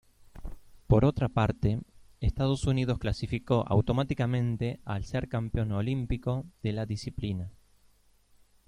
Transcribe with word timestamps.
Por 0.87 1.05
otra 1.05 1.29
parte, 1.29 1.79
Estados 2.21 2.65
Unidos 2.65 2.97
clasificó 2.97 3.63
automáticamente 3.67 4.79
al 4.83 5.05
ser 5.05 5.29
campeón 5.29 5.71
olímpico 5.73 6.47
de 6.63 6.73
la 6.73 6.87
disciplina. 6.87 7.51